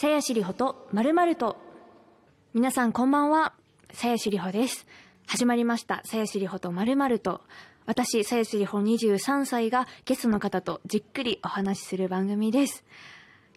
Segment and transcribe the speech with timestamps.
[0.00, 1.58] さやしりほとまるまると。
[2.54, 3.52] 皆さんこんばんは。
[3.92, 4.86] さやしりほです。
[5.26, 6.00] 始まりました。
[6.06, 7.42] さやしりほとまるまると。
[7.84, 12.82] 私、さやしりほ23歳がゲストの方とじっくりお話しする番組です。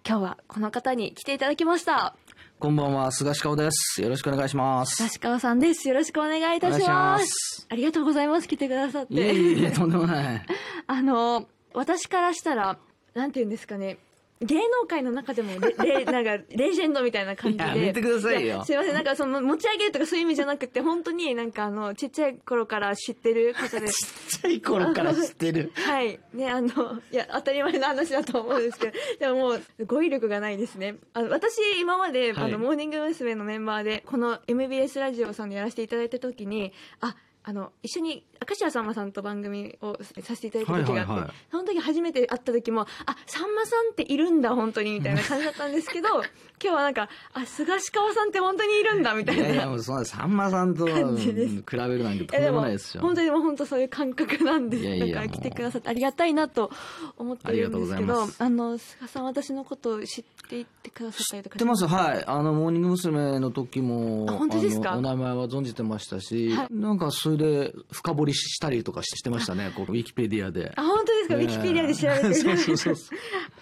[0.05, 2.13] 今日はこの方に来ていただきました。
[2.59, 4.01] こんばんは、菅氏顔です。
[4.01, 5.01] よろしくお願いします。
[5.01, 5.87] 確川さんです。
[5.87, 6.93] よろしくお願いいたしま。
[6.93, 7.25] ます
[7.61, 8.49] すありがとうございます。
[8.49, 9.13] 来てくださって。
[9.13, 10.45] いえいえ、とんでもない。
[10.87, 12.79] あの、私からしたら、
[13.13, 13.97] なんて言うんですかね。
[14.43, 17.63] 芸能界の中でもレ、 レ、なんか、レジェンドみたいな感じで。
[17.63, 23.89] やめてくださいよやすいません、なんかその、持ち上げるとかそういう意味じゃなくて、本当になんかあの、ちっちゃい頃から知ってる方で。
[23.91, 25.71] ちっちゃい頃から知ってる。
[25.75, 26.19] はい。
[26.33, 30.95] ね、あの、いや、当たり前の話だと思うんですけど、 でももう、語彙力がないですね。
[31.13, 33.33] あの、私、今まで、はいあの、モーニング娘。
[33.35, 42.87] のメンバーで、この MBS ラジオさんでやらせていただいたときに、あ、あの、一緒に、明石家さんまさんと番組をさせていただいた時があって、はいはいはいその時初めて会った時も、あ、
[43.25, 46.23] さんまさんっているんだ、本当に、みたいな感じだったんですけど、 今
[46.59, 49.49] 日はなんか、あ、菅氏川さんって本当にいるんだ、みたいな。
[49.49, 53.01] いやもうそんな、さんまさんと比べるなんてとんでもないですよ。
[53.03, 56.71] 本当にもう本当そういう感覚なんで、いやいやだから来てくださってありがたいなと
[57.17, 62.23] 思ってるんですけど、あの、菅さん私のことを知っていってくださったりとか知ってますはい。
[62.25, 63.39] あの、モーニング娘。
[63.39, 64.95] の時も、あ本当ですか？
[64.97, 70.71] お名前は存じてましたし、はいなんかそれで深掘りしたりとかしてましたね、こう、ウィキペディアで。
[70.75, 72.35] あ、本当ですか、ウィキペディアで調べてる。
[72.35, 73.15] そうそうそうそ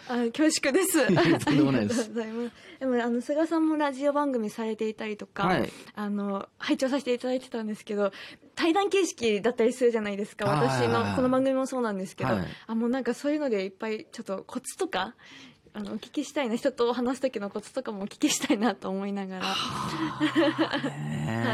[0.08, 1.06] あ恐縮です。
[1.46, 2.52] とんでもないですありがとうございます。
[2.80, 8.12] でも、あの、菅さんもラジオ番組されていたりとか、はいあの、拝聴させていただいてたんですけど、
[8.56, 10.46] 対談形式だったりするじゃないですか。
[10.46, 15.16] はい私の、この番組もそうなんですけど、はいあ、もうなんかそういうのでいっぱい、ちょっとコツとか、
[15.74, 19.56] あの、お聞きしたいな、人と話す時のコツとかもお聞きしたいなと思いながら、は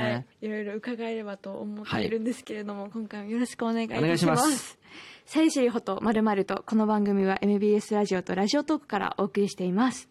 [0.02, 0.46] ねい。
[0.46, 4.80] いろいろ伺えればと思っているんですけれども、今回もよろしくお願いいたします。
[5.26, 10.09] さゆしりほとまるまると、この番組は MBS ラジオとラジオトークからお送りしています。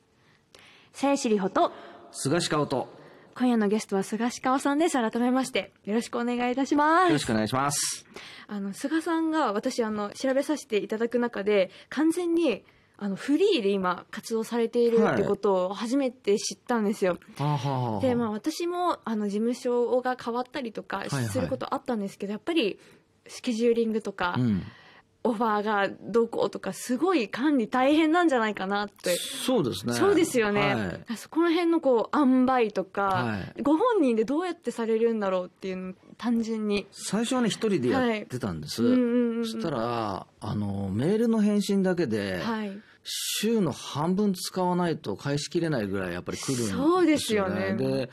[0.93, 1.73] さゆしりほと、
[2.13, 2.89] 菅氏顔と、よ
[3.35, 4.95] 今夜のゲストは菅氏川さんです。
[4.95, 7.13] 改めまして、よろしくお願いいたします。
[7.13, 8.07] ろしくお願いします。
[8.47, 12.65] あの、菅さんが私、あの、調べさせていただく中で、完全に、
[12.99, 17.19] あの、フリーで今、活動されているってことを初めて知ったんですよ。
[17.37, 22.79] はあはあはあで、まあ私も、あの、事務所が変わったりとかいはいすることあったんですけど、やっぱり、
[23.27, 24.63] スケジューリングとか、うん。
[25.27, 29.17] オファーがどうこうとか、すごい管理大変なんじゃないかなって。
[29.17, 29.95] そうですね。
[29.95, 30.61] そうですよね。
[30.61, 36.87] はいそこら辺のこう、塩梅とか、はいご本人でどうやってされるんだろうっていうの、単純に。
[36.93, 38.83] 最初はね、一人でやってたんです。
[38.83, 42.81] はいそしたら、あの、メールの返信だけで、はい。
[43.09, 46.85] 週の半分使わないと返しきれないぐらいやっぱり来るんですよね。
[46.85, 48.11] そうですよねで、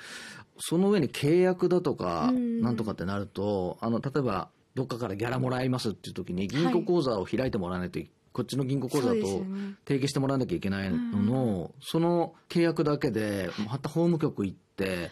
[0.59, 9.21] その上に契約だとか、うんなんとかってなると、あの、例えば、どっかからギャラもらいますっていう時に銀行口座を開いてもらわないとい、こっちの銀行口座と提
[9.87, 15.11] 携してもらわなきゃいけないのの、その契約だけで、また法務局行って、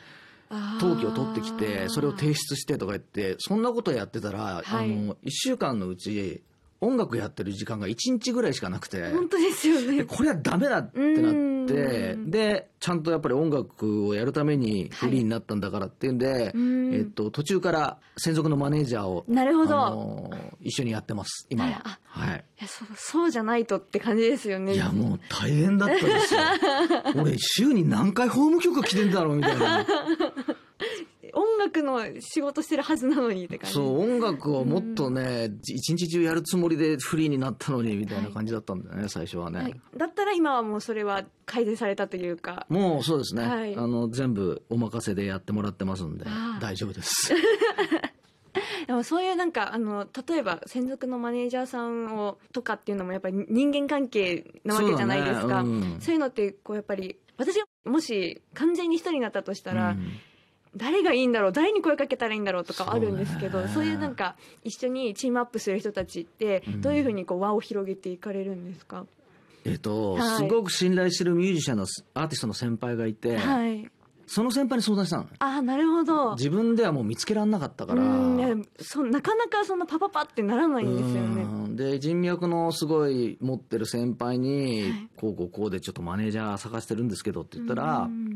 [0.82, 4.92] 登記を取ってきて、それを提出してとか言って、そんなことやってたら、はい。
[4.92, 6.42] あの、一週間のうち、
[6.82, 10.04] 音楽やってる時間が一日ぐらいしかなくて、本当ですよでね。
[10.04, 21.82] これはダメだってなってう、んで、ちゃんとやっぱり音楽をやるためにフリーになったんだからっていうんで、うんえっと、途中から専属のマネージャーを、なるほどあの一緒にやってます、今は。
[21.86, 22.44] あはい。
[22.60, 24.74] いやそうそうじゃないとって感じですよね。
[24.74, 26.42] いや、もう大変だったですよ。
[27.22, 29.86] 俺、週に何回法務局来てんだろうみたいな。
[31.82, 33.74] の仕事してるはずなのにって感じ。
[33.74, 39.60] そう、音楽をもっとね、一日中やるつもりでフリーになったのに、みたいな感じだったんだよね、最初はね。
[39.60, 39.82] はい。
[39.98, 42.66] だったら今はもうそれは改善されたというか。
[42.70, 46.26] もうそうですね、はいあの、全部お任せでやってもらってますんで
[46.60, 47.34] 大丈夫です。
[48.88, 55.40] でもそういうなんか、あの、例えば専属のマネージャーさんを、とかっていうのもやっぱり人間関係なわけじゃないですか。
[55.42, 60.12] そう,、そうだねうんいうのって、こうやっぱり、私がもし完全に一人になったとしたら、うん
[60.76, 61.52] 誰がいいんだろう？
[61.52, 62.64] 誰に声かけたらいいんだろう？
[62.64, 69.06] とかあるんですけど、そういうなんか、一緒にチームアップする人たちって、うんどういうふうにこう輪を広げていかれるんですか、
[69.66, 73.92] えっと、はいすごく信頼してるミュージシャンのアーティストの先輩がいて、はい。
[74.28, 75.28] その先輩に相談したの。
[75.40, 76.36] ああ、なるほど。
[76.36, 78.02] 自分ではもう見つけられなかったから。
[78.80, 81.42] そなかなかそんなパパパってならないんですよね。
[81.42, 88.31] うんで、人脈のすごい持ってる先輩に、はいこうこうこうでちょっとマネージャー探してるんですけどって言ったら、うん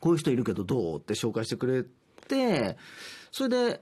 [0.00, 0.98] こういう人いるけどどう？
[0.98, 1.84] って紹介してくれ
[2.26, 2.76] て、
[3.30, 3.80] それで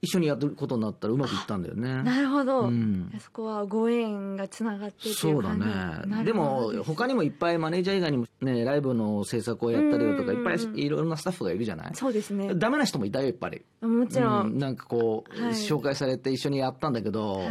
[0.00, 2.02] 一緒にやることになったらうまくいったんだよね。
[2.02, 6.24] なるほど、うんそこはご縁がつながってそうだね。
[6.24, 11.94] でも、他にもいっぱいマネージャー以外にもね、ライブの制作をやったりだとか、うんいっぱいいろんなスタッフがいるじゃない？
[11.94, 12.52] そうですね。
[12.56, 13.62] ダメな人もいたよ、やっぱり。
[13.80, 14.46] もちろん。
[14.46, 17.48] うんなんかこう、はい紹介されて一緒にやったんだけど、はい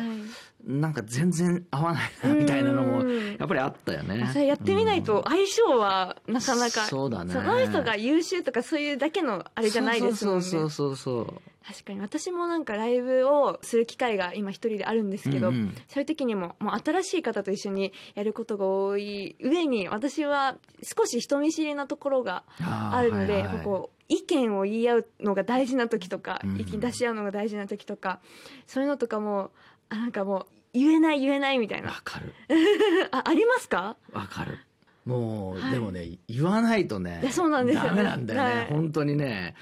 [0.66, 3.38] なんか全然合わないなみたいなのもうん。
[3.38, 4.30] やっぱりあったよね。
[4.32, 7.34] それやってみないと相性はなかなか、そうだね。
[7.34, 10.42] その人が優秀とかそういうだけのあれじゃないですもんね。
[10.44, 15.76] そうそうそうそう確かに私もなんかライブをする機会が今一人であるんですけど、うんうん。
[15.88, 26.60] そういう時にももう新しい方と一緒にやることが多い上に私は少し人見知りなところがあるので、はいはいこう意見を言い合うのが大事な時とか、うん。
[26.60, 28.20] 意見出し合うのが大事な時とか
[28.68, 29.52] そういうのとかも
[29.92, 31.90] あなんかもう言えない言えないみたいな。
[31.90, 32.34] わかる。
[33.12, 33.98] あありますか？
[34.14, 34.58] わかる。
[35.06, 35.72] もう、はい。
[35.72, 37.90] でもね言わないとねそうなんですよね。
[37.90, 38.66] ダメなんだよね、はい。
[38.68, 39.56] 本当にね。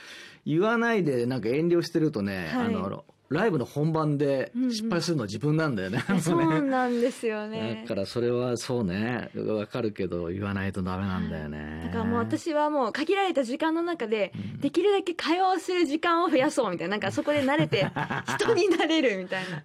[0.45, 2.65] 言わないでなんか遠慮してるとね、はい。
[2.67, 5.99] あのライブの本番で失敗するのは自分なんだよね。
[5.99, 7.83] い やそうもねなんですよね。
[7.87, 9.29] だからそれはそうね。
[9.35, 11.83] わかるけど言わないとダメなんだよね。
[11.85, 14.59] だからもう私はもう限られた時間の中でうん。
[14.59, 16.89] できるだけ会話をする時間を増やそうみたいな。
[16.89, 17.85] なんかそこで慣れて
[18.37, 19.63] 人になれるみたいな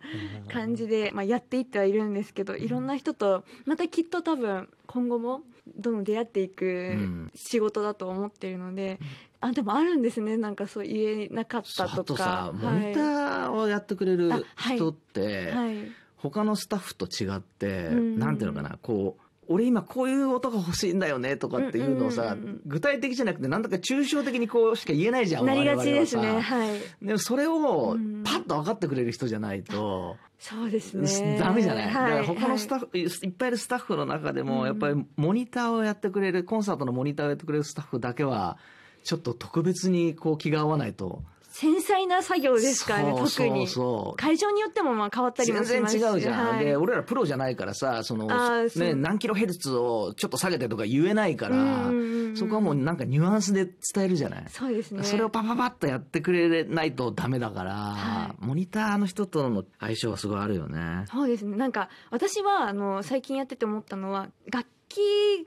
[0.52, 5.42] 感じで、まあ、やっていってはいるんですけどいろんな人とまたきっと多分今後も
[5.76, 7.32] どんどん出会っていくん。
[7.34, 9.00] 仕事だと思ってるので、
[9.40, 10.36] あでもあるんですね。
[10.36, 12.52] なんかそう言えなかったとあとさか。
[12.54, 15.92] モニターをやってくれる人って、はい、はい。
[16.16, 18.18] 他のスタッフと違って、うん。
[18.20, 22.36] なんていうのかなこう俺今こういう音が欲しいんだよねとかっていうのをさ、
[22.66, 26.40] 具体的じゃなくてなんだか抽象的にこうしか言えないじゃんなりがちですね。
[26.40, 26.80] はい。
[27.02, 28.24] でもそれをうん。
[28.24, 31.38] パッと分かってくれる人じゃないと、そうですね。
[31.38, 38.58] ダメじゃない、だから他のスタッフ、い、っぱいいるスタッフの中でうんもやっぱりモニターをやってくれるコンサートのモニターをやってくれるスタッフだけは
[39.04, 41.22] ちょっと特別にこう気が合わないと
[41.54, 43.68] 繊細な作業ですからね特に。
[44.16, 46.14] 会場によってもまあ変わったりも全然しますし。
[46.14, 46.64] 違うじゃん、はい。
[46.64, 51.92] で俺らプロじゃないからさそのね、何キロヘルツをちょっと下げてとか言えないから、
[52.34, 55.04] そこはもうなんかニュアンスで伝えるじゃない、そうですね。
[55.04, 61.04] それをパパパッとやってくれないとダメだから、はモニターの人との相性はすごいあるよね。
[61.08, 61.56] そうですね。
[61.56, 65.46] なんか私はあの最近やってて思ったのは楽器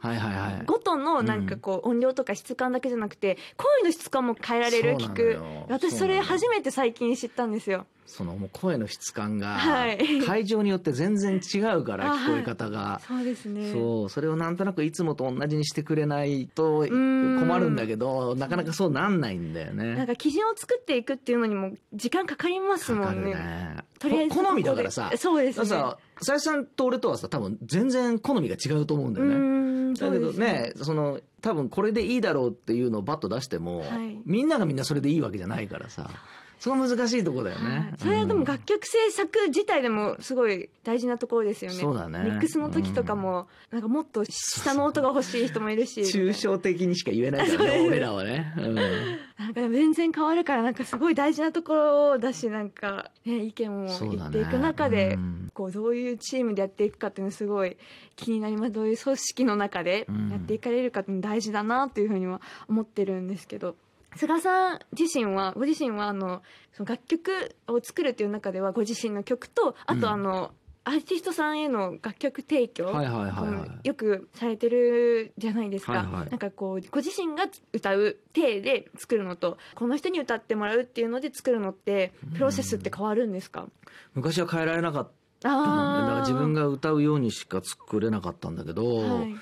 [0.66, 5.40] ごとのなんかこう音量とか質感だけじゃなくて声の質感も変えられる聞く。
[5.70, 7.86] 私それ初めて最近知ったんですよ。
[8.08, 10.22] そのもう声の質感がはい。
[10.26, 13.72] 会場によって全然違うから あ聞こえ方が、そうですね。
[13.74, 14.10] そう。
[14.10, 16.88] それをなんとなくいつもと同じにしてくれないとん。
[16.88, 19.96] 困るんだけどなかなかそうなんないんだよね。
[19.96, 23.32] なんか基準を作っていくっていうのにも時間かかりますもんね。
[23.32, 25.12] ねとりあえずこ好みだからさ。
[25.18, 25.66] そうですね。
[25.66, 29.94] ささやさんと俺とはさ多分全然好みが違うと思うんだよね。
[30.00, 34.20] だけどねその多分これでいいだろうっていうのをバッと出しても、はい。
[34.26, 36.10] みんながみんなそれでいいわけじゃないからさ
[36.60, 37.70] その難しいところだよね。
[37.70, 41.78] はいそれはでも楽曲制作自体でもすごい大事なところですよね。
[41.78, 46.02] そうだねミックスの時とかも、なんかもっと下の音が欲しい人もいるし。
[46.02, 48.54] 抽象的にしか言えないからね 俺らはね。
[48.58, 48.76] うん
[49.38, 57.78] なんか全然変わるから、なんかすごい大事なところだし、なんか、ね、意見も言っていく中で、うんこう、どういうチームでやっていくかっていうのすごい
[58.16, 58.72] 気になります。
[58.72, 63.76] どういう組織の中でやっていかれるかっていうの大事だなというふうには思ってるんですけど。
[64.18, 66.42] 菅さん自身はご自身はあの
[66.74, 70.02] その楽曲を作るっていう中ではご自身の曲とあうん。
[70.02, 70.52] とあの、
[70.84, 73.50] アーティストさんへの楽曲提供、はいはいはいはい。
[73.50, 76.30] うんよくされてるじゃないですか、はいはい。
[76.30, 83.68] なんかこうご自身が歌う体で作るのとこの人に歌ってもらうっていうので作るのってプロセスって変わるんですか、
[84.14, 89.36] 昔は変えられなかっただからあ自分が歌うようにしか作れなかったんだけど、はい、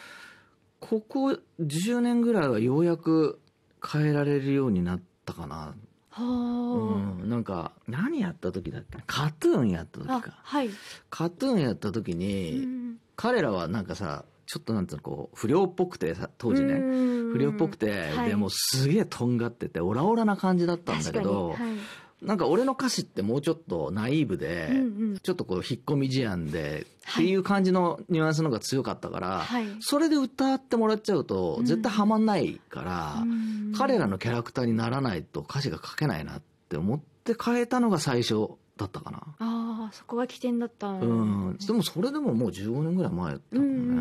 [0.80, 3.40] ここ10年ぐらいはようやく
[3.86, 5.74] 変えられるようになったかな、
[6.12, 10.40] はうん、なんか何やった時だっけカトゥーンやった時か。
[10.44, 10.70] はい、
[11.10, 12.98] カトゥーンやった時うに、ん。
[13.16, 16.74] 彼らはなんかさちょっとなんていうのこう不良っぽくてさ当時ね。
[16.74, 17.34] うん。
[17.34, 18.30] 不良っぽくて、はい。
[18.30, 21.80] でもうすげえとんがっててオラオラな感じだったんだけど、確かにはい
[22.22, 24.80] なんか俺の歌詞ってもうちょっとナイーブで、うんう
[25.14, 25.20] ん。
[25.20, 29.66] ちょっとこう引っ込み思案で、はいっていう感じのニュアンスの方が強かったから、はい。
[29.80, 31.66] それで歌ってもらっちゃうとうん。
[31.66, 33.74] 絶対ハマんないから、うん。
[33.78, 39.20] 彼らのキャラクターにならないと歌詞が書けないなって思って変えたのが最初だったかな。
[39.40, 43.96] ああそこが起点だったうん、でもそれでももう15年ぐらい前だったもんね。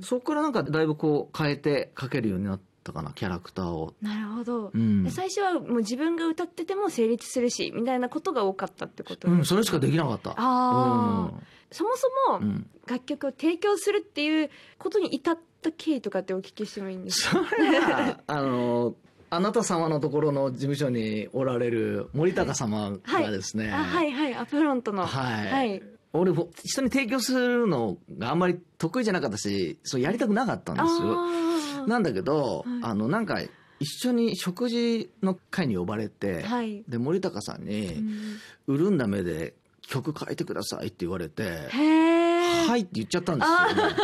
[0.00, 3.94] うんそこからなんかだいぶこう変えて書けるようになったかなキャラクターを。
[4.00, 5.02] なるほど、うん。
[5.04, 10.34] で最初はもう自分が歌ってても成立するしみたいなことが多かったってことうん、それしかできなかった。
[10.36, 11.74] あー。
[11.74, 12.44] そもそもうん。
[12.44, 17.44] うん楽曲を提供するっていうことに至った経緯とかってお聞きしてもいいんですか？
[17.50, 18.94] それは あの
[19.28, 24.34] あなた様のところの事務所におられる森高様がですね、あはいはい。
[24.36, 25.04] アプロントの。
[25.04, 25.50] はい。
[25.50, 25.82] はい
[26.12, 31.86] 俺ほ人に提供するのがあんまり得意じゃなかったしそうやりたくなかったんですよ。
[31.86, 32.80] なんだけど、はい。
[32.82, 33.40] あのなんか
[33.78, 36.82] 一緒に食事の会に呼ばれて、はい。
[36.88, 39.54] で森高さんうにん潤んだ目で
[39.88, 43.94] 曲書いてくださいって言われてはいって言っちゃったんですよ、ね、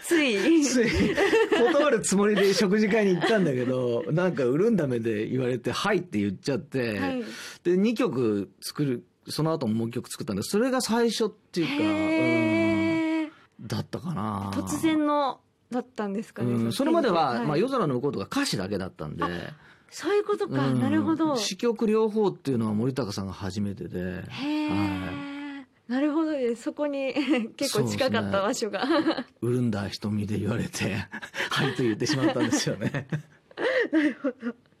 [0.02, 0.64] つい。
[0.64, 1.14] つい。
[1.72, 7.24] 断るつもりで食事会に行ったんだけどなんか潤んだ目で言われて「はい」って言っちゃって、はい。
[7.62, 14.50] で2曲作るその後ももう1曲作ったんでそれが最初っていうかうんだったかな。
[14.54, 15.40] 突然の
[15.70, 17.46] だったんですかね、うん、それまでは、い。
[17.46, 19.24] まあ、夜空の向こうとか歌詞だけだったんで、
[19.90, 21.36] そういうことか、うんなるほど。
[21.36, 25.34] 詞曲両方っていうのは森高さんが初めてで、へえ、は
[25.88, 27.12] なるほどねそこに
[27.56, 28.86] 結構近かった場所が、
[29.42, 30.94] 潤んだ瞳で言われて、
[31.50, 33.06] はいと言ってしまったんですよね。